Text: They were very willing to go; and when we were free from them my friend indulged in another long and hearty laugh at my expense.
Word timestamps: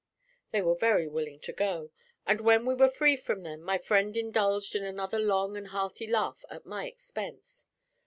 They 0.49 0.63
were 0.63 0.73
very 0.73 1.07
willing 1.07 1.41
to 1.41 1.53
go; 1.53 1.91
and 2.25 2.41
when 2.41 2.65
we 2.65 2.73
were 2.73 2.89
free 2.89 3.15
from 3.15 3.43
them 3.43 3.61
my 3.61 3.77
friend 3.77 4.17
indulged 4.17 4.75
in 4.75 4.83
another 4.83 5.19
long 5.19 5.55
and 5.55 5.67
hearty 5.67 6.07
laugh 6.07 6.43
at 6.49 6.65
my 6.65 6.87
expense. 6.87 7.67